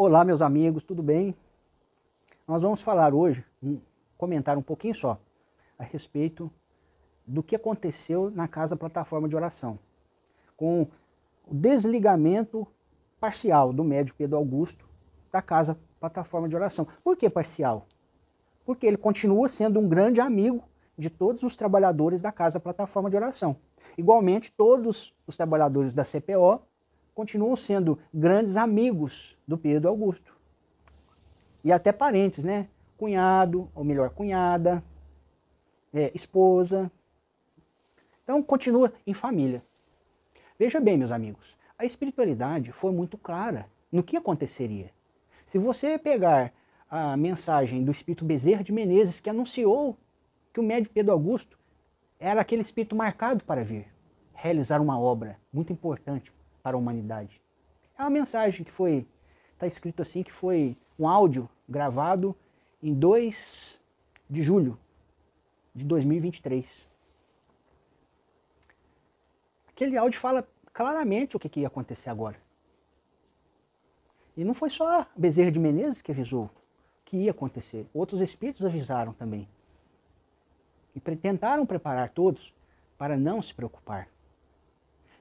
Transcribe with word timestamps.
Olá, 0.00 0.24
meus 0.24 0.40
amigos, 0.40 0.84
tudo 0.84 1.02
bem? 1.02 1.34
Nós 2.46 2.62
vamos 2.62 2.80
falar 2.80 3.12
hoje, 3.12 3.44
comentar 4.16 4.56
um 4.56 4.62
pouquinho 4.62 4.94
só 4.94 5.18
a 5.76 5.82
respeito 5.82 6.48
do 7.26 7.42
que 7.42 7.56
aconteceu 7.56 8.30
na 8.30 8.46
casa 8.46 8.76
plataforma 8.76 9.28
de 9.28 9.34
oração, 9.34 9.76
com 10.56 10.82
o 10.82 11.52
desligamento 11.52 12.64
parcial 13.18 13.72
do 13.72 13.82
médico 13.82 14.18
Pedro 14.18 14.36
Augusto 14.36 14.88
da 15.32 15.42
casa 15.42 15.76
plataforma 15.98 16.48
de 16.48 16.54
oração. 16.54 16.86
Por 17.02 17.16
que 17.16 17.28
parcial? 17.28 17.84
Porque 18.64 18.86
ele 18.86 18.96
continua 18.96 19.48
sendo 19.48 19.80
um 19.80 19.88
grande 19.88 20.20
amigo 20.20 20.62
de 20.96 21.10
todos 21.10 21.42
os 21.42 21.56
trabalhadores 21.56 22.20
da 22.20 22.30
casa 22.30 22.60
plataforma 22.60 23.10
de 23.10 23.16
oração. 23.16 23.56
Igualmente, 23.98 24.52
todos 24.52 25.12
os 25.26 25.36
trabalhadores 25.36 25.92
da 25.92 26.04
CPO 26.04 26.62
continuam 27.18 27.56
sendo 27.56 27.98
grandes 28.14 28.56
amigos 28.56 29.36
do 29.44 29.58
Pedro 29.58 29.88
Augusto. 29.88 30.36
E 31.64 31.72
até 31.72 31.90
parentes, 31.90 32.44
né? 32.44 32.68
Cunhado, 32.96 33.68
ou 33.74 33.82
melhor, 33.82 34.10
cunhada, 34.10 34.84
é, 35.92 36.12
esposa. 36.14 36.88
Então, 38.22 38.40
continua 38.40 38.92
em 39.04 39.12
família. 39.12 39.64
Veja 40.56 40.78
bem, 40.78 40.96
meus 40.96 41.10
amigos, 41.10 41.56
a 41.76 41.84
espiritualidade 41.84 42.70
foi 42.70 42.92
muito 42.92 43.18
clara 43.18 43.66
no 43.90 44.04
que 44.04 44.16
aconteceria. 44.16 44.92
Se 45.48 45.58
você 45.58 45.98
pegar 45.98 46.52
a 46.88 47.16
mensagem 47.16 47.82
do 47.82 47.90
espírito 47.90 48.24
Bezerra 48.24 48.62
de 48.62 48.70
Menezes, 48.70 49.18
que 49.18 49.28
anunciou 49.28 49.98
que 50.52 50.60
o 50.60 50.62
médio 50.62 50.92
Pedro 50.94 51.14
Augusto 51.14 51.58
era 52.16 52.40
aquele 52.40 52.62
espírito 52.62 52.94
marcado 52.94 53.42
para 53.42 53.64
vir 53.64 53.88
realizar 54.34 54.80
uma 54.80 55.00
obra 55.00 55.36
muito 55.52 55.72
importante 55.72 56.37
para 56.68 56.76
a 56.76 56.78
humanidade. 56.78 57.40
É 57.96 58.02
uma 58.02 58.10
mensagem 58.10 58.62
que 58.62 58.70
foi, 58.70 59.06
está 59.54 59.66
escrito 59.66 60.02
assim, 60.02 60.22
que 60.22 60.32
foi 60.32 60.76
um 60.98 61.08
áudio 61.08 61.48
gravado 61.66 62.36
em 62.82 62.92
2 62.92 63.80
de 64.28 64.42
julho 64.42 64.78
de 65.74 65.82
2023. 65.82 66.86
Aquele 69.68 69.96
áudio 69.96 70.20
fala 70.20 70.46
claramente 70.74 71.36
o 71.36 71.40
que, 71.40 71.48
que 71.48 71.60
ia 71.60 71.68
acontecer 71.68 72.10
agora. 72.10 72.36
E 74.36 74.44
não 74.44 74.52
foi 74.52 74.68
só 74.68 75.06
Bezerra 75.16 75.50
de 75.50 75.58
Menezes 75.58 76.02
que 76.02 76.12
avisou 76.12 76.50
que 77.06 77.16
ia 77.16 77.30
acontecer. 77.30 77.86
Outros 77.94 78.20
espíritos 78.20 78.66
avisaram 78.66 79.14
também. 79.14 79.48
E 80.94 81.00
tentaram 81.00 81.64
preparar 81.64 82.10
todos 82.10 82.52
para 82.98 83.16
não 83.16 83.40
se 83.40 83.54
preocupar. 83.54 84.06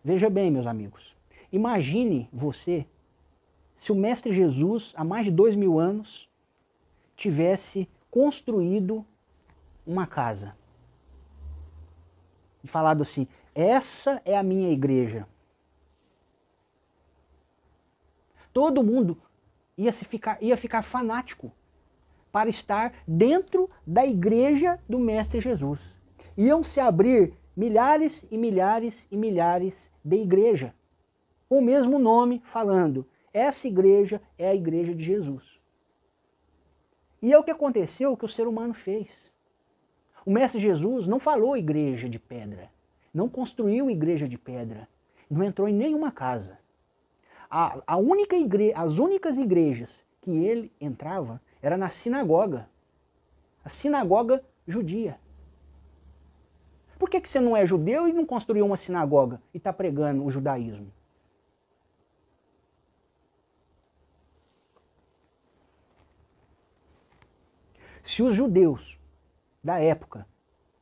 Veja 0.03 0.29
bem, 0.29 0.51
meus 0.51 0.67
amigos, 0.67 1.16
Imagine 1.51 2.29
você 2.31 2.85
se 3.77 3.91
o 3.91 3.95
Mestre 3.95 4.33
Jesus, 4.33 4.91
há 4.97 5.03
mais 5.03 5.25
de 5.25 5.31
dois 5.31 5.55
mil 5.55 5.79
anos, 5.79 6.27
tivesse 7.15 7.87
construído 8.09 9.05
uma 9.85 10.07
casa. 10.07 10.57
E 12.63 12.67
falado 12.67 13.03
assim: 13.03 13.27
essa 13.53 14.19
é 14.25 14.35
a 14.35 14.41
minha 14.41 14.71
igreja. 14.71 15.27
Todo 18.51 18.83
mundo 18.83 19.15
ia, 19.77 19.93
se 19.93 20.03
ficar, 20.03 20.41
ia 20.41 20.57
ficar 20.57 20.81
fanático 20.81 21.51
para 22.31 22.49
estar 22.49 22.91
dentro 23.07 23.69
da 23.85 24.03
igreja 24.03 24.79
do 24.89 24.97
Mestre 24.97 25.39
Jesus. 25.39 25.93
Iam 26.35 26.63
se 26.63 26.79
abrir 26.79 27.33
milhares 27.55 28.27
e 28.31 28.37
milhares 28.37 29.07
e 29.11 29.15
milhares 29.15 29.93
de 30.03 30.17
igrejas 30.17 30.71
o 31.49 31.61
mesmo 31.61 31.97
nome, 31.97 32.41
falando: 32.43 33.05
essa 33.33 33.67
igreja 33.67 34.21
é 34.37 34.49
a 34.49 34.55
igreja 34.55 34.93
de 34.93 35.03
Jesus. 35.03 35.59
E 37.21 37.33
é 37.33 37.37
o 37.37 37.43
que 37.43 37.51
aconteceu, 37.51 38.11
o 38.11 38.17
que 38.17 38.25
o 38.25 38.29
ser 38.29 38.47
humano 38.47 38.73
fez. 38.73 39.09
O 40.25 40.31
Mestre 40.31 40.59
Jesus 40.59 41.07
não 41.07 41.19
falou 41.19 41.55
igreja 41.55 42.09
de 42.09 42.19
pedra, 42.19 42.69
não 43.13 43.29
construiu 43.29 43.89
igreja 43.89 44.27
de 44.27 44.37
pedra, 44.37 44.87
não 45.29 45.43
entrou 45.43 45.67
em 45.67 45.73
nenhuma 45.73 46.11
casa. 46.11 46.59
A, 47.49 47.81
a 47.87 47.97
única 47.97 48.35
igre, 48.35 48.73
as 48.75 48.97
únicas 48.97 49.37
igrejas 49.37 50.05
que 50.21 50.31
ele 50.31 50.71
entrava 50.81 51.41
era 51.61 51.77
na 51.77 51.89
sinagoga, 51.89 52.69
a 53.63 53.69
sinagoga 53.69 54.43
judia. 54.67 55.19
Por 56.99 57.09
que, 57.09 57.21
que 57.21 57.29
você 57.29 57.39
não 57.39 57.55
é 57.55 57.65
judeu 57.65 58.07
e 58.07 58.13
não 58.13 58.25
construiu 58.25 58.65
uma 58.65 58.77
sinagoga 58.77 59.41
e 59.53 59.57
está 59.57 59.71
pregando 59.71 60.25
o 60.25 60.31
judaísmo? 60.31 60.91
Se 68.07 68.23
os 68.23 68.33
judeus 68.33 68.97
da 69.61 69.79
época, 69.79 70.25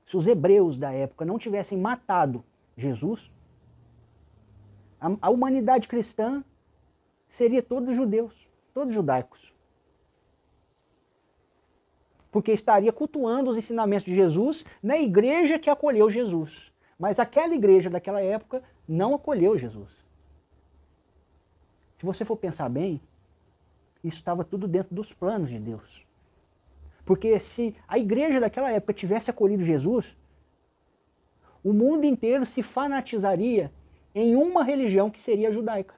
se 0.06 0.16
os 0.16 0.28
hebreus 0.28 0.78
da 0.78 0.94
época 0.94 1.26
não 1.26 1.40
tivessem 1.40 1.76
matado 1.76 2.46
Jesus, 2.78 3.32
a, 5.02 5.08
a 5.20 5.30
humanidade 5.32 5.88
cristã 5.88 6.46
seria 7.28 7.64
todos 7.64 7.96
judeus, 7.96 8.48
todos 8.76 8.94
judaicos. 8.94 9.52
Porque 12.32 12.52
estaria 12.52 12.94
cultuando 12.94 13.50
os 13.50 13.58
ensinamentos 13.58 14.06
de 14.06 14.14
Jesus 14.14 14.64
na 14.84 14.96
igreja 14.96 15.58
que 15.58 15.68
acolheu 15.68 16.12
Jesus. 16.12 16.72
Mas 16.98 17.18
aquela 17.18 17.56
igreja 17.56 17.90
daquela 17.90 18.22
época 18.22 18.62
não 18.88 19.16
acolheu 19.16 19.58
Jesus. 19.58 19.98
Se 21.96 22.06
você 22.06 22.24
for 22.24 22.38
pensar 22.38 22.70
bem, 22.70 23.02
isso 24.04 24.18
estava 24.18 24.44
tudo 24.44 24.68
dentro 24.68 24.94
dos 24.94 25.12
planos 25.12 25.50
de 25.50 25.58
Deus. 25.58 26.06
Porque 27.06 27.40
se 27.40 27.76
a 27.88 28.00
igreja 28.00 28.40
daquela 28.40 28.72
época 28.72 28.94
tivesse 28.94 29.30
acolhido 29.30 29.64
Jesus, 29.64 30.18
o 31.64 31.72
mundo 31.72 32.06
inteiro 32.06 32.46
se 32.46 32.64
fanatizaria 32.64 33.72
em 34.14 34.36
uma 34.36 34.64
religião 34.64 35.10
que 35.10 35.22
seria 35.22 35.52
judaica. 35.52 35.94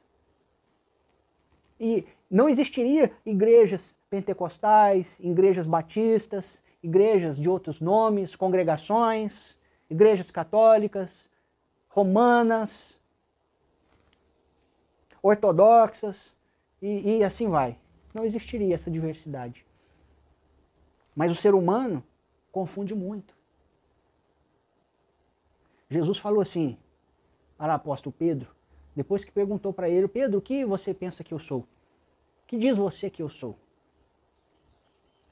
E 1.79 2.05
não 2.29 2.49
existiria 2.49 3.11
igrejas 3.25 3.95
pentecostais, 4.09 5.17
igrejas 5.19 5.67
batistas, 5.67 6.63
igrejas 6.81 7.37
de 7.37 7.49
outros 7.49 7.79
nomes, 7.79 8.35
congregações, 8.35 9.57
igrejas 9.89 10.31
católicas, 10.31 11.29
romanas, 11.87 12.97
ortodoxas, 15.21 16.33
e, 16.81 17.17
e 17.17 17.23
assim 17.23 17.49
vai. 17.49 17.77
Não 18.13 18.25
existiria 18.25 18.75
essa 18.75 18.89
diversidade. 18.89 19.66
Mas 21.17 21.31
o 21.31 21.35
ser 21.35 21.55
humano 21.55 22.03
confunde 22.51 22.93
muito. 22.93 23.33
Jesus 25.89 26.19
falou 26.19 26.41
assim 26.41 26.77
para 27.57 27.73
o 27.73 27.75
apóstolo 27.75 28.15
Pedro, 28.15 28.51
depois 28.95 29.25
que 29.25 29.31
perguntou 29.31 29.73
para 29.73 29.89
ele, 29.89 30.07
Pedro, 30.07 30.37
o 30.37 30.41
que 30.41 30.63
você 30.63 30.93
pensa 30.93 31.23
que 31.23 31.33
eu 31.33 31.39
sou? 31.39 31.61
O 31.61 31.67
que 32.45 32.55
diz 32.55 32.77
você 32.77 33.09
que 33.09 33.23
eu 33.23 33.29
sou? 33.29 33.57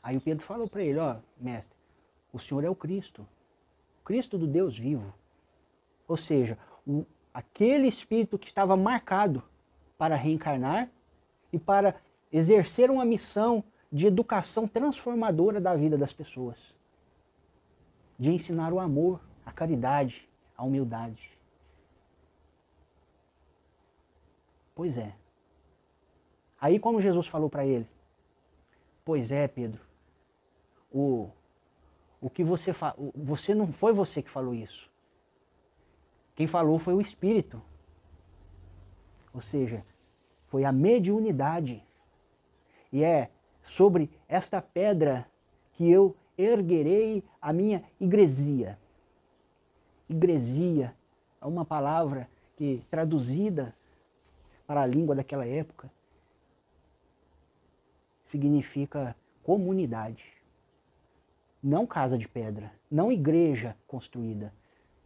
Aí 0.01 0.18
o 0.18 0.22
Pedro 0.22 0.44
falou 0.44 0.68
para 0.68 0.81
ele, 0.81 0.97
ó, 0.97 1.18
mestre, 1.40 1.78
o 2.34 2.40
Senhor 2.40 2.63
é 2.63 2.69
o 2.69 2.75
Cristo, 2.75 3.28
Cristo 4.03 4.40
do 4.40 4.47
Deus 4.47 4.75
vivo. 4.75 5.13
Ou 6.07 6.17
seja, 6.17 6.57
o, 6.85 7.06
aquele 7.31 7.88
espírito 7.88 8.40
que 8.40 8.47
estava 8.47 8.75
marcado 8.75 9.44
para 10.00 10.16
reencarnar 10.16 10.90
e 11.53 11.59
para 11.59 11.96
exercer 12.31 12.90
uma 12.90 13.06
missão 13.06 13.63
de 13.95 14.07
educação 14.07 14.67
transformadora 14.67 15.61
da 15.61 15.73
vida 15.73 15.97
das 15.97 16.11
pessoas. 16.11 16.75
De 18.19 18.29
ensinar 18.29 18.73
o 18.73 18.79
amor, 18.81 19.22
a 19.45 19.53
caridade, 19.53 20.28
a 20.57 20.66
humildade. 20.66 21.31
Pois 24.75 24.97
é. 24.97 25.16
Aí 26.59 26.78
como 26.78 27.00
Jesus 27.00 27.25
falou 27.25 27.49
para 27.49 27.66
ele, 27.66 27.87
pois 29.05 29.31
é, 29.31 29.47
Pedro, 29.47 29.79
o, 30.91 31.29
o 32.20 32.29
que 32.29 32.43
você 32.43 32.73
falou, 32.73 33.14
você 33.16 33.55
não 33.55 33.72
foi 33.72 33.93
você 33.93 34.22
que 34.22 34.29
falou 34.29 34.53
isso. 34.53 34.91
Quem 36.35 36.47
falou 36.47 36.78
foi 36.79 36.93
o 36.93 36.99
Espírito. 36.99 37.61
Ou 39.34 39.40
seja, 39.40 39.85
foi 40.43 40.66
a 40.66 40.72
mediunidade. 40.73 41.81
E 42.91 43.02
é 43.02 43.31
sobre 43.66 44.09
esta 44.29 44.62
pedra 44.62 45.28
que 45.73 45.90
eu 45.90 46.16
erguerei 46.38 47.23
a 47.41 47.52
minha 47.52 47.84
igresia. 48.00 48.78
Igresia 50.08 50.96
é 51.41 51.46
uma 51.46 51.66
palavra 51.66 52.29
que 52.56 52.85
traduzida 52.91 53.76
para 54.67 54.84
a 54.84 54.85
língua 54.85 55.16
daquela 55.16 55.46
época 55.46 55.91
significa 58.23 59.16
comunidade. 59.44 60.23
Não 61.61 61.88
casa 61.88 62.18
de 62.18 62.28
pedra, 62.28 62.72
não 62.90 63.11
igreja 63.11 63.76
construída, 63.88 64.53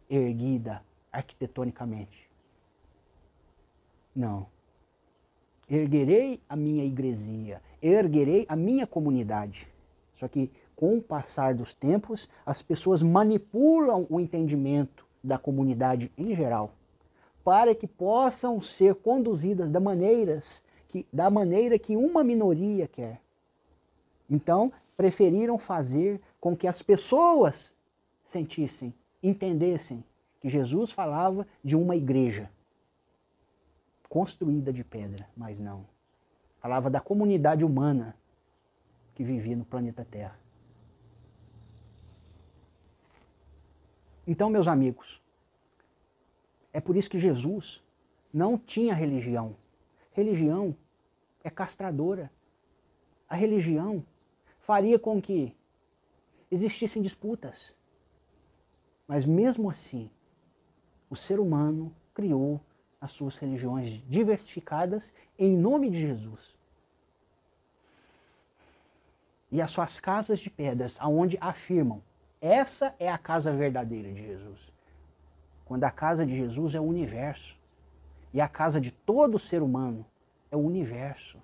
erguida 0.08 0.84
arquitetonicamente. 1.10 2.28
Não. 4.14 4.46
erguerei 5.68 6.42
a 6.48 6.56
minha 6.56 6.84
igreja, 6.84 7.62
erguerei 7.82 8.46
a 8.48 8.56
minha 8.56 8.86
comunidade. 8.86 9.68
Só 10.12 10.28
que 10.28 10.50
com 10.76 10.96
o 10.96 11.02
passar 11.02 11.54
dos 11.54 11.74
tempos, 11.74 12.28
as 12.44 12.62
pessoas 12.62 13.02
manipulam 13.02 14.06
o 14.08 14.18
entendimento 14.18 15.06
da 15.22 15.38
comunidade 15.38 16.10
em 16.16 16.34
geral 16.34 16.72
para 17.44 17.74
que 17.74 17.86
possam 17.86 18.60
ser 18.60 18.94
conduzidas 18.96 19.70
da, 19.70 19.80
maneiras 19.80 20.62
que, 20.88 21.06
da 21.12 21.30
maneira 21.30 21.78
que 21.78 21.96
uma 21.96 22.22
minoria 22.22 22.86
quer. 22.86 23.20
Então, 24.28 24.72
preferiram 24.96 25.58
fazer 25.58 26.20
com 26.40 26.56
que 26.56 26.66
as 26.66 26.82
pessoas 26.82 27.74
sentissem, 28.24 28.94
entendessem 29.22 30.04
que 30.40 30.48
Jesus 30.48 30.92
falava 30.92 31.46
de 31.64 31.76
uma 31.76 31.96
igreja 31.96 32.50
construída 34.08 34.72
de 34.72 34.84
pedra, 34.84 35.28
mas 35.36 35.58
não. 35.58 35.84
Falava 36.60 36.90
da 36.90 37.00
comunidade 37.00 37.64
humana 37.64 38.14
que 39.14 39.24
vivia 39.24 39.56
no 39.56 39.64
planeta 39.64 40.04
Terra. 40.04 40.38
Então, 44.26 44.50
meus 44.50 44.68
amigos, 44.68 45.20
é 46.72 46.80
por 46.80 46.96
isso 46.96 47.10
que 47.10 47.18
Jesus 47.18 47.82
não 48.32 48.56
tinha 48.56 48.94
religião. 48.94 49.56
Religião 50.12 50.76
é 51.42 51.50
castradora. 51.50 52.30
A 53.28 53.34
religião 53.34 54.04
faria 54.58 54.98
com 54.98 55.20
que 55.20 55.56
existissem 56.50 57.02
disputas. 57.02 57.74
Mas 59.08 59.24
mesmo 59.24 59.70
assim, 59.70 60.10
o 61.08 61.16
ser 61.16 61.40
humano 61.40 61.92
criou 62.14 62.60
as 63.00 63.12
suas 63.12 63.36
religiões 63.36 64.02
diversificadas 64.08 65.14
em 65.38 65.56
nome 65.56 65.90
de 65.90 66.00
Jesus. 66.00 66.54
E 69.50 69.60
as 69.60 69.70
suas 69.70 69.98
casas 69.98 70.38
de 70.38 70.50
pedras, 70.50 70.96
aonde 71.00 71.38
afirmam, 71.40 72.02
essa 72.40 72.94
é 72.98 73.10
a 73.10 73.18
casa 73.18 73.52
verdadeira 73.52 74.12
de 74.12 74.22
Jesus. 74.22 74.72
Quando 75.64 75.84
a 75.84 75.90
casa 75.90 76.24
de 76.24 76.36
Jesus 76.36 76.74
é 76.74 76.80
o 76.80 76.84
universo. 76.84 77.56
E 78.32 78.40
a 78.40 78.48
casa 78.48 78.80
de 78.80 78.92
todo 78.92 79.38
ser 79.38 79.60
humano 79.60 80.06
é 80.50 80.56
o 80.56 80.60
universo. 80.60 81.38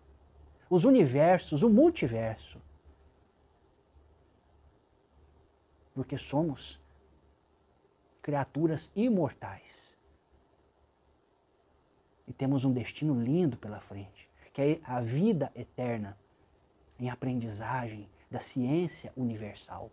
Os 0.70 0.84
universos, 0.84 1.62
o 1.62 1.70
multiverso. 1.70 2.60
Porque 5.94 6.16
somos 6.16 6.80
criaturas 8.22 8.92
imortais. 8.94 9.95
Temos 12.36 12.64
um 12.64 12.72
destino 12.72 13.18
lindo 13.20 13.56
pela 13.56 13.80
frente, 13.80 14.28
que 14.52 14.62
é 14.62 14.80
a 14.84 15.00
vida 15.00 15.50
eterna 15.54 16.18
em 16.98 17.08
aprendizagem 17.08 18.08
da 18.30 18.40
ciência 18.40 19.12
universal 19.16 19.90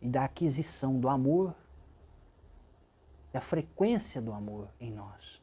e 0.00 0.08
da 0.08 0.24
aquisição 0.24 0.98
do 0.98 1.08
amor 1.08 1.54
da 3.32 3.40
frequência 3.40 4.20
do 4.20 4.32
amor 4.32 4.68
em 4.80 4.90
nós. 4.90 5.42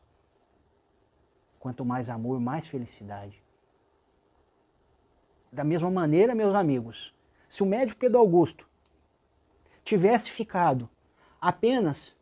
Quanto 1.59 1.85
mais 1.85 2.09
amor, 2.09 2.39
mais 2.39 2.67
felicidade. 2.67 3.41
Da 5.51 5.63
mesma 5.63 5.89
maneira, 5.89 6.35
meus 6.35 6.53
amigos, 6.53 7.15
se 7.47 7.63
o 7.63 7.65
médico 7.65 7.99
Pedro 7.99 8.19
Augusto 8.19 8.67
tivesse 9.83 10.29
ficado 10.29 10.89
apenas 11.39 12.17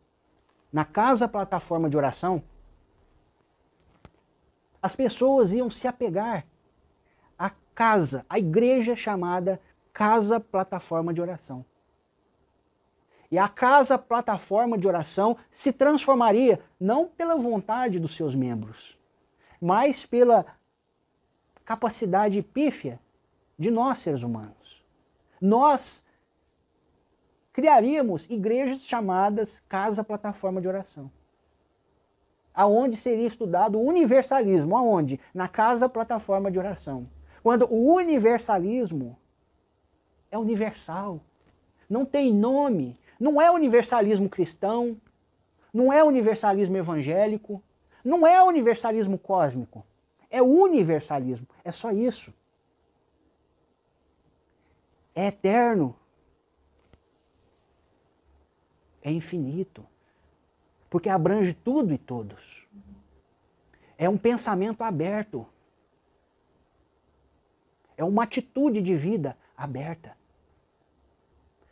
na 0.72 0.86
casa 0.86 1.28
plataforma 1.28 1.90
de 1.90 1.98
oração, 1.98 2.44
as 4.86 4.96
pessoas 4.96 5.52
iam 5.52 5.68
se 5.68 5.88
apegar 5.88 6.46
à 7.40 7.50
casa, 7.74 8.24
à 8.30 8.38
igreja 8.38 8.96
chamada 8.96 9.60
Casa 9.92 10.40
Plataforma 10.40 11.12
de 11.12 11.20
Oração. 11.20 11.66
E 13.32 13.40
a 13.40 13.50
casa 13.50 13.98
plataforma 13.98 14.78
de 14.78 14.88
oração 14.88 15.38
se 15.50 15.74
transformaria 15.74 16.62
não 16.80 17.08
pela 17.08 17.36
vontade 17.36 18.00
dos 18.00 18.16
seus 18.16 18.36
membros, 18.36 18.96
mas 19.60 20.06
pela 20.06 20.46
capacidade 21.66 22.40
pífia 22.44 23.00
de 23.58 23.72
nós 23.72 23.98
seres 23.98 24.22
humanos. 24.22 24.86
Nós 25.42 26.06
criaríamos 27.52 28.30
igrejas 28.30 28.82
chamadas 28.82 29.64
casa 29.68 30.04
plataforma 30.04 30.62
de 30.62 30.68
oração. 30.68 31.10
Aonde 32.56 32.96
seria 32.96 33.28
estudado 33.28 33.78
o 33.78 33.86
universalismo, 33.86 34.78
aonde? 34.78 35.20
Na 35.34 35.48
casa 35.48 35.90
plataforma 35.90 36.50
de 36.50 36.58
oração. 36.58 37.08
Quando 37.44 37.68
o 37.70 37.94
universalismo 37.94 39.18
é 40.32 40.38
universal, 40.38 41.20
não 41.90 42.06
tem 42.06 42.34
nome, 42.34 42.98
não 43.20 43.42
é 43.42 43.52
universalismo 43.52 44.30
cristão, 44.30 44.98
não 45.74 45.92
é 45.92 46.04
universalismo 46.04 46.78
evangélico, 46.78 47.62
não 48.04 48.26
é 48.26 48.42
universalismo 48.42 49.18
cósmico. 49.18 49.86
É 50.30 50.42
universalismo. 50.42 51.48
É 51.64 51.72
só 51.72 51.92
isso. 51.92 52.34
É 55.14 55.28
eterno. 55.28 55.96
É 59.02 59.12
infinito. 59.12 59.86
Porque 60.90 61.10
abrange 61.10 61.54
tudo 61.54 61.94
e 61.94 61.98
todos. 61.98 62.68
É 63.98 64.10
um 64.10 64.18
pensamento 64.18 64.84
aberto. 64.84 65.46
É 67.98 68.04
uma 68.04 68.24
atitude 68.24 68.82
de 68.82 68.96
vida 68.96 69.38
aberta 69.56 70.16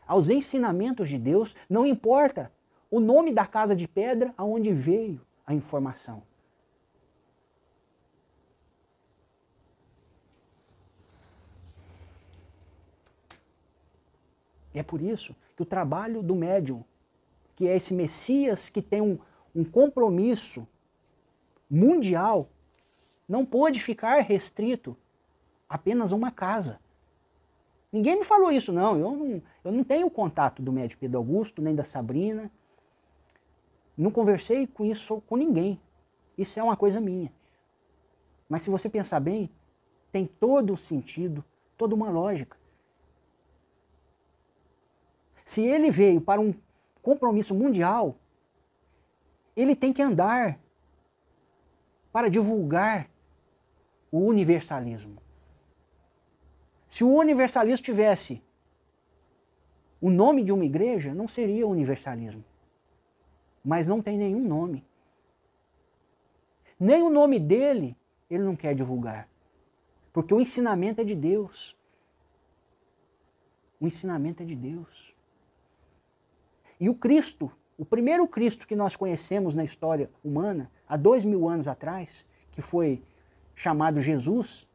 aos 0.07 0.29
ensinamentos 0.29 1.09
de 1.09 1.17
Deus, 1.17 1.55
não 1.69 1.85
importa 1.85 2.51
o 2.89 2.99
nome 2.99 3.31
da 3.31 3.45
casa 3.45 3.75
de 3.75 3.87
pedra 3.87 4.33
aonde 4.37 4.71
veio 4.71 5.21
a 5.45 5.53
informação. 5.53 6.21
E 14.73 14.79
é 14.79 14.83
por 14.83 15.01
isso 15.01 15.35
que 15.55 15.61
o 15.61 15.65
trabalho 15.65 16.23
do 16.23 16.35
médium, 16.35 16.83
que 17.63 17.69
é 17.69 17.77
esse 17.77 17.93
Messias 17.93 18.69
que 18.69 18.81
tem 18.81 18.99
um, 18.99 19.17
um 19.55 19.63
compromisso 19.63 20.67
mundial, 21.69 22.49
não 23.27 23.45
pode 23.45 23.79
ficar 23.79 24.21
restrito 24.21 24.97
apenas 25.69 26.11
a 26.11 26.15
uma 26.17 26.29
casa. 26.29 26.77
Ninguém 27.89 28.17
me 28.17 28.25
falou 28.25 28.51
isso, 28.51 28.73
não. 28.73 28.99
Eu 28.99 29.11
não, 29.11 29.41
eu 29.63 29.71
não 29.71 29.83
tenho 29.83 30.09
contato 30.09 30.61
do 30.61 30.73
médico 30.73 30.99
Pedro 30.99 31.19
Augusto, 31.19 31.61
nem 31.61 31.73
da 31.73 31.85
Sabrina. 31.85 32.51
Não 33.97 34.11
conversei 34.11 34.67
com 34.67 34.83
isso 34.83 35.21
com 35.21 35.37
ninguém. 35.37 35.79
Isso 36.37 36.59
é 36.59 36.63
uma 36.63 36.75
coisa 36.75 36.99
minha. 36.99 37.31
Mas 38.49 38.63
se 38.63 38.69
você 38.69 38.89
pensar 38.89 39.21
bem, 39.21 39.49
tem 40.11 40.25
todo 40.25 40.73
um 40.73 40.77
sentido, 40.77 41.41
toda 41.77 41.95
uma 41.95 42.09
lógica. 42.09 42.57
Se 45.45 45.61
ele 45.61 45.89
veio 45.89 46.19
para 46.19 46.41
um 46.41 46.53
compromisso 47.03 47.53
mundial, 47.53 48.17
ele 49.55 49.75
tem 49.75 49.93
que 49.93 50.01
andar 50.01 50.57
para 52.11 52.29
divulgar 52.29 53.09
o 54.11 54.19
universalismo. 54.19 55.21
Se 56.87 57.03
o 57.03 57.13
universalismo 57.13 57.83
tivesse 57.83 58.41
o 59.99 60.09
nome 60.09 60.43
de 60.43 60.51
uma 60.51 60.65
igreja, 60.65 61.13
não 61.13 61.27
seria 61.27 61.67
universalismo. 61.67 62.43
Mas 63.63 63.87
não 63.87 64.01
tem 64.01 64.17
nenhum 64.17 64.45
nome. 64.47 64.85
Nem 66.79 67.01
o 67.01 67.09
nome 67.09 67.39
dele 67.39 67.95
ele 68.29 68.43
não 68.43 68.55
quer 68.55 68.75
divulgar. 68.75 69.27
Porque 70.11 70.33
o 70.33 70.39
ensinamento 70.39 71.01
é 71.01 71.03
de 71.03 71.15
Deus. 71.15 71.75
O 73.79 73.87
ensinamento 73.87 74.43
é 74.43 74.45
de 74.45 74.55
Deus. 74.55 75.15
E 76.83 76.89
o 76.89 76.93
Cristo, 76.93 77.49
o 77.77 77.85
primeiro 77.85 78.27
Cristo 78.27 78.67
que 78.67 78.75
nós 78.75 78.93
conhecemos 78.93 79.55
na 79.55 79.63
história 79.63 80.11
humana, 80.21 80.69
há 80.85 80.97
dois 80.97 81.23
mil 81.23 81.47
anos 81.47 81.65
atrás, 81.65 82.25
que 82.51 82.61
foi 82.61 83.01
chamado 83.55 84.01
Jesus, 84.01 84.67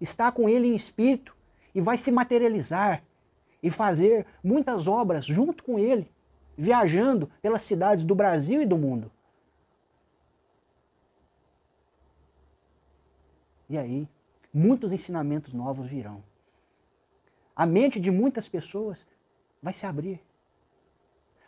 está 0.00 0.30
com 0.30 0.48
ele 0.48 0.68
em 0.68 0.76
espírito 0.76 1.36
e 1.74 1.80
vai 1.80 1.98
se 1.98 2.12
materializar 2.12 3.02
e 3.60 3.68
fazer 3.68 4.24
muitas 4.44 4.86
obras 4.86 5.24
junto 5.24 5.64
com 5.64 5.76
ele, 5.76 6.08
viajando 6.56 7.28
pelas 7.42 7.64
cidades 7.64 8.04
do 8.04 8.14
Brasil 8.14 8.62
e 8.62 8.66
do 8.66 8.78
mundo. 8.78 9.10
E 13.68 13.76
aí, 13.76 14.08
muitos 14.54 14.92
ensinamentos 14.92 15.52
novos 15.52 15.88
virão. 15.88 16.22
A 17.56 17.66
mente 17.66 17.98
de 17.98 18.12
muitas 18.12 18.48
pessoas 18.48 19.04
vai 19.60 19.72
se 19.72 19.84
abrir. 19.84 20.20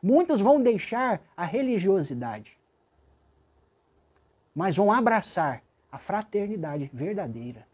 Muitos 0.07 0.43
vão 0.43 0.63
deixar 0.63 1.23
a 1.35 1.47
religiosidade, 1.47 2.59
mas 4.55 4.77
vão 4.77 4.93
abraçar 4.93 5.63
a 5.91 5.97
fraternidade 5.97 6.91
verdadeira. 6.93 7.67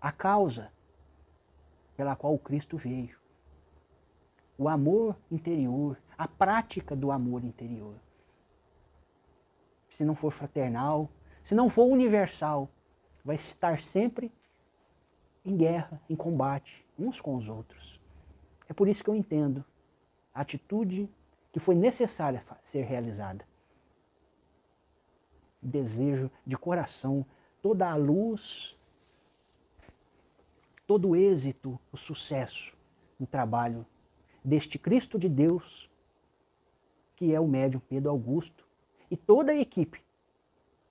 A 0.00 0.10
causa 0.10 0.72
pela 1.94 2.16
qual 2.16 2.32
o 2.32 2.38
Cristo 2.38 2.78
veio. 2.78 3.18
O 4.56 4.66
amor 4.66 5.14
interior, 5.30 5.98
a 6.16 6.26
prática 6.26 6.96
do 6.96 7.12
amor 7.12 7.44
interior. 7.44 7.96
Se 9.90 10.06
não 10.06 10.14
for 10.14 10.30
fraternal, 10.30 11.10
se 11.42 11.54
não 11.54 11.68
for 11.68 11.84
universal, 11.84 12.70
vai 13.22 13.36
estar 13.36 13.78
sempre 13.78 14.32
em 15.44 15.54
guerra, 15.54 16.00
em 16.08 16.16
combate, 16.16 16.82
uns 16.98 17.20
com 17.20 17.36
os 17.36 17.50
outros. 17.50 17.95
É 18.68 18.72
por 18.72 18.88
isso 18.88 19.02
que 19.02 19.10
eu 19.10 19.14
entendo 19.14 19.64
a 20.34 20.40
atitude 20.40 21.08
que 21.52 21.58
foi 21.58 21.74
necessária 21.74 22.42
ser 22.62 22.82
realizada. 22.82 23.46
Desejo 25.62 26.30
de 26.44 26.56
coração 26.56 27.24
toda 27.62 27.90
a 27.90 27.96
luz, 27.96 28.76
todo 30.86 31.08
o 31.10 31.16
êxito, 31.16 31.78
o 31.90 31.96
sucesso 31.96 32.76
no 33.18 33.26
trabalho 33.26 33.86
deste 34.44 34.78
Cristo 34.78 35.18
de 35.18 35.28
Deus, 35.28 35.90
que 37.16 37.34
é 37.34 37.40
o 37.40 37.48
médium 37.48 37.80
Pedro 37.80 38.10
Augusto, 38.10 38.64
e 39.10 39.16
toda 39.16 39.52
a 39.52 39.56
equipe 39.56 40.00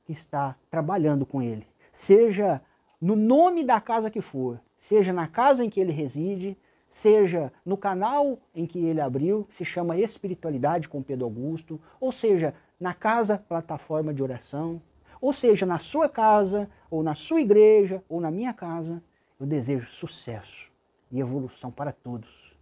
que 0.05 0.12
está 0.12 0.58
trabalhando 0.70 1.25
com 1.25 1.41
ele, 1.41 1.67
seja 1.94 2.62
no 3.00 3.15
nome 3.15 3.63
da 3.63 3.79
casa 3.79 4.10
que 4.10 4.22
for, 4.22 4.60
seja 4.77 5.13
na 5.13 5.27
casa 5.27 5.63
em 5.63 5.70
que 5.70 5.79
ele 5.79 5.91
reside, 5.91 6.58
seja 6.95 7.51
no 7.65 7.75
canal 7.75 8.39
em 8.55 8.65
que 8.65 8.79
ele 8.79 9.01
abriu, 9.01 9.43
que 9.49 9.55
se 9.55 9.65
chama 9.65 9.97
Espiritualidade 9.97 10.87
com 10.87 11.03
Pedro 11.03 11.25
Augusto, 11.25 11.77
ou 11.99 12.09
seja, 12.09 12.55
na 12.79 12.93
casa 12.93 13.37
plataforma 13.37 14.13
de 14.13 14.23
oração, 14.23 14.81
ou 15.19 15.33
seja, 15.33 15.65
na 15.65 15.77
sua 15.77 16.07
casa, 16.07 16.69
ou 16.89 17.03
na 17.03 17.13
sua 17.13 17.41
igreja, 17.41 18.01
ou 18.07 18.21
na 18.21 18.31
minha 18.31 18.53
casa, 18.53 19.03
eu 19.37 19.45
desejo 19.45 19.91
sucesso 19.91 20.71
e 21.11 21.19
evolução 21.19 21.69
para 21.69 21.91
todos. 21.91 22.57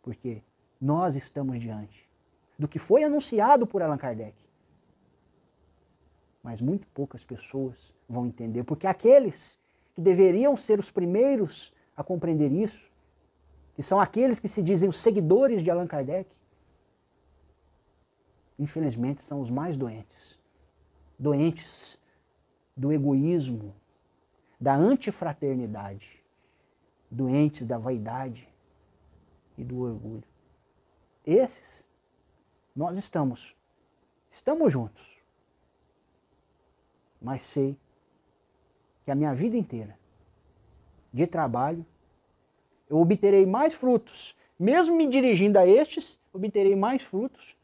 Porque 0.00 0.42
nós 0.80 1.14
estamos 1.14 1.60
diante 1.60 2.08
do 2.58 2.66
que 2.66 2.78
foi 2.78 3.04
anunciado 3.04 3.66
por 3.66 3.82
Allan 3.82 3.98
Kardec. 3.98 4.34
Mas 6.42 6.62
muito 6.62 6.86
poucas 6.88 7.22
pessoas 7.22 7.92
vão 8.08 8.24
entender, 8.24 8.64
porque 8.64 8.86
aqueles 8.86 9.60
que 9.94 10.00
deveriam 10.00 10.56
ser 10.56 10.78
os 10.78 10.90
primeiros 10.90 11.70
a 11.94 12.02
compreender 12.02 12.50
isso, 12.50 12.90
que 13.74 13.82
são 13.82 14.00
aqueles 14.00 14.38
que 14.38 14.48
se 14.48 14.62
dizem 14.62 14.88
os 14.88 14.96
seguidores 14.96 15.62
de 15.62 15.70
Allan 15.70 15.86
Kardec, 15.86 16.30
infelizmente 18.58 19.22
são 19.22 19.40
os 19.40 19.50
mais 19.50 19.76
doentes. 19.76 20.38
Doentes 21.18 21.98
do 22.76 22.92
egoísmo, 22.92 23.74
da 24.60 24.74
antifraternidade, 24.74 26.22
doentes 27.10 27.66
da 27.66 27.78
vaidade 27.78 28.48
e 29.56 29.64
do 29.64 29.80
orgulho. 29.80 30.24
Esses, 31.24 31.86
nós 32.74 32.96
estamos, 32.96 33.56
estamos 34.30 34.72
juntos. 34.72 35.20
Mas 37.20 37.44
sei 37.44 37.78
que 39.04 39.10
a 39.10 39.14
minha 39.14 39.34
vida 39.34 39.56
inteira 39.56 39.96
de 41.12 41.26
trabalho 41.26 41.84
eu 42.92 43.00
obterei 43.00 43.46
mais 43.46 43.72
frutos, 43.72 44.36
mesmo 44.58 44.94
me 44.94 45.08
dirigindo 45.08 45.58
a 45.58 45.66
estes, 45.66 46.18
obterei 46.30 46.76
mais 46.76 47.00
frutos 47.00 47.56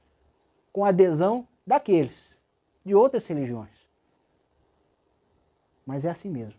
com 0.72 0.86
a 0.86 0.88
adesão 0.88 1.46
daqueles, 1.66 2.38
de 2.82 2.94
outras 2.94 3.26
religiões. 3.26 3.86
Mas 5.84 6.06
é 6.06 6.08
assim 6.08 6.30
mesmo. 6.30 6.58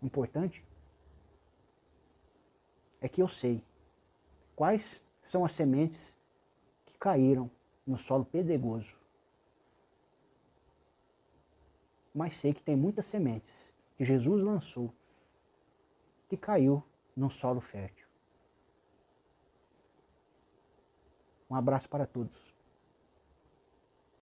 O 0.00 0.06
importante 0.06 0.64
é 2.98 3.10
que 3.10 3.20
eu 3.20 3.28
sei 3.28 3.62
quais 4.56 5.04
são 5.20 5.44
as 5.44 5.52
sementes 5.52 6.16
que 6.86 6.96
caíram 6.96 7.50
no 7.86 7.98
solo 7.98 8.24
pedregoso. 8.24 8.96
Mas 12.14 12.32
sei 12.32 12.54
que 12.54 12.62
tem 12.62 12.74
muitas 12.74 13.04
sementes 13.04 13.70
que 13.98 14.04
Jesus 14.04 14.42
lançou 14.42 14.90
que 16.30 16.38
caiu 16.38 16.82
num 17.16 17.30
solo 17.30 17.60
fértil. 17.60 18.06
Um 21.48 21.54
abraço 21.54 21.88
para 21.88 22.06
todos. 22.06 22.51